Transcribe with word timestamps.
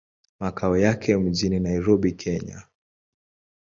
Makao 0.39 0.77
yake 0.77 1.17
mjini 1.17 1.59
Nairobi, 1.59 2.11
Kenya. 2.11 2.63